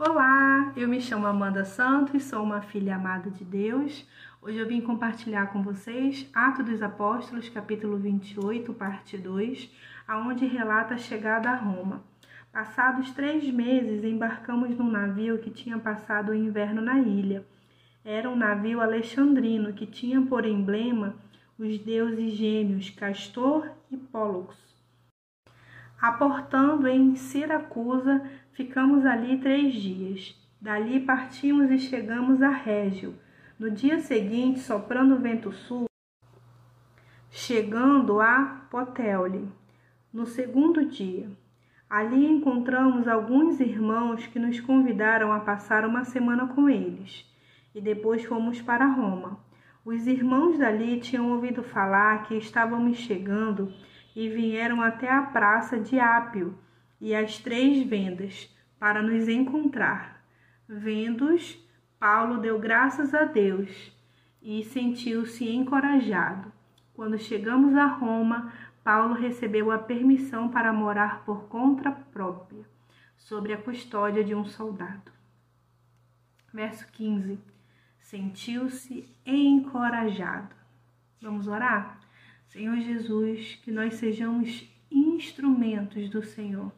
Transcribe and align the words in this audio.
Olá, 0.00 0.72
eu 0.76 0.86
me 0.86 1.00
chamo 1.00 1.26
Amanda 1.26 1.64
Santos, 1.64 2.22
sou 2.22 2.44
uma 2.44 2.60
filha 2.60 2.94
amada 2.94 3.28
de 3.32 3.44
Deus. 3.44 4.06
Hoje 4.40 4.56
eu 4.56 4.68
vim 4.68 4.80
compartilhar 4.80 5.48
com 5.48 5.60
vocês 5.60 6.30
Atos 6.32 6.66
dos 6.66 6.80
Apóstolos, 6.80 7.48
capítulo 7.48 7.98
28, 7.98 8.72
parte 8.74 9.18
2, 9.18 9.68
aonde 10.06 10.46
relata 10.46 10.94
a 10.94 10.98
chegada 10.98 11.50
a 11.50 11.56
Roma. 11.56 12.04
Passados 12.52 13.10
três 13.10 13.50
meses, 13.50 14.04
embarcamos 14.04 14.70
num 14.76 14.88
navio 14.88 15.38
que 15.38 15.50
tinha 15.50 15.76
passado 15.80 16.28
o 16.28 16.34
inverno 16.34 16.80
na 16.80 17.00
ilha. 17.00 17.44
Era 18.04 18.30
um 18.30 18.36
navio 18.36 18.80
alexandrino 18.80 19.72
que 19.72 19.84
tinha 19.84 20.22
por 20.22 20.46
emblema 20.46 21.16
os 21.58 21.76
deuses 21.76 22.34
gêmeos 22.34 22.88
Castor 22.88 23.68
e 23.90 23.96
Pólux. 23.96 24.67
Aportando 26.00 26.86
em 26.86 27.16
Siracusa, 27.16 28.22
ficamos 28.52 29.04
ali 29.04 29.38
três 29.38 29.74
dias. 29.74 30.32
Dali 30.60 31.00
partimos 31.00 31.72
e 31.72 31.78
chegamos 31.78 32.40
a 32.40 32.50
Régio. 32.50 33.16
No 33.58 33.68
dia 33.68 33.98
seguinte, 33.98 34.60
soprando 34.60 35.16
o 35.16 35.18
vento 35.18 35.50
sul, 35.50 35.86
chegando 37.28 38.20
a 38.20 38.66
Poteule. 38.70 39.48
No 40.12 40.24
segundo 40.24 40.84
dia, 40.84 41.28
ali 41.90 42.24
encontramos 42.26 43.08
alguns 43.08 43.58
irmãos 43.58 44.24
que 44.24 44.38
nos 44.38 44.60
convidaram 44.60 45.32
a 45.32 45.40
passar 45.40 45.84
uma 45.84 46.04
semana 46.04 46.46
com 46.46 46.68
eles. 46.68 47.28
E 47.74 47.80
depois 47.80 48.24
fomos 48.24 48.62
para 48.62 48.86
Roma. 48.86 49.40
Os 49.84 50.06
irmãos 50.06 50.58
dali 50.58 51.00
tinham 51.00 51.32
ouvido 51.32 51.64
falar 51.64 52.22
que 52.22 52.36
estávamos 52.36 52.98
chegando 52.98 53.72
e 54.14 54.28
vieram 54.28 54.82
até 54.82 55.10
a 55.10 55.22
praça 55.22 55.78
de 55.78 55.98
Ápio 55.98 56.58
e 57.00 57.14
as 57.14 57.38
três 57.38 57.86
vendas 57.86 58.54
para 58.78 59.02
nos 59.02 59.28
encontrar. 59.28 60.22
Vendo-os, 60.68 61.58
Paulo 61.98 62.38
deu 62.38 62.58
graças 62.58 63.14
a 63.14 63.24
Deus 63.24 63.92
e 64.42 64.62
sentiu-se 64.64 65.48
encorajado. 65.48 66.52
Quando 66.94 67.18
chegamos 67.18 67.76
a 67.76 67.86
Roma, 67.86 68.52
Paulo 68.82 69.14
recebeu 69.14 69.70
a 69.70 69.78
permissão 69.78 70.48
para 70.48 70.72
morar 70.72 71.24
por 71.24 71.48
conta 71.48 71.90
própria, 71.90 72.64
sob 73.16 73.52
a 73.52 73.56
custódia 73.56 74.24
de 74.24 74.34
um 74.34 74.44
soldado. 74.44 75.12
Verso 76.52 76.86
15. 76.92 77.38
Sentiu-se 78.00 79.08
encorajado. 79.26 80.54
Vamos 81.20 81.46
orar? 81.46 82.00
Senhor 82.48 82.80
Jesus, 82.80 83.58
que 83.62 83.70
nós 83.70 83.94
sejamos 83.94 84.66
instrumentos 84.90 86.08
do 86.08 86.22
Senhor, 86.22 86.72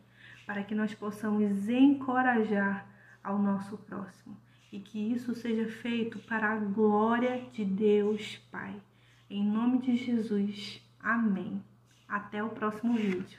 para 0.45 0.65
que 0.65 0.75
nós 0.75 0.93
possamos 0.95 1.69
encorajar 1.69 2.87
ao 3.23 3.39
nosso 3.39 3.77
próximo 3.79 4.37
e 4.73 4.81
que 4.81 4.99
isso 5.13 5.33
seja 5.35 5.69
feito 5.69 6.19
para 6.21 6.53
a 6.53 6.57
glória 6.57 7.45
de 7.53 7.65
Deus 7.65 8.37
Pai. 8.51 8.75
Em 9.29 9.45
nome 9.45 9.79
de 9.79 9.97
Jesus, 9.97 10.83
amém. 11.01 11.63
Até 12.09 12.43
o 12.43 12.51
próximo 12.51 12.95
vídeo. 12.95 13.39